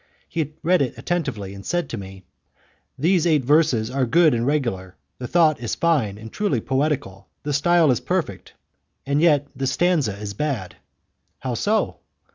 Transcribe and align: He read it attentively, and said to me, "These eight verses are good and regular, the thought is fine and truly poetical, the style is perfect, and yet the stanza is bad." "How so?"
He 0.27 0.55
read 0.63 0.81
it 0.81 0.97
attentively, 0.97 1.53
and 1.53 1.63
said 1.63 1.87
to 1.89 1.97
me, 1.97 2.23
"These 2.97 3.27
eight 3.27 3.45
verses 3.45 3.91
are 3.91 4.07
good 4.07 4.33
and 4.33 4.47
regular, 4.47 4.95
the 5.19 5.27
thought 5.27 5.59
is 5.59 5.75
fine 5.75 6.17
and 6.17 6.33
truly 6.33 6.59
poetical, 6.59 7.27
the 7.43 7.53
style 7.53 7.91
is 7.91 7.99
perfect, 7.99 8.53
and 9.05 9.21
yet 9.21 9.47
the 9.55 9.67
stanza 9.67 10.17
is 10.17 10.33
bad." 10.33 10.75
"How 11.41 11.53
so?" 11.53 11.97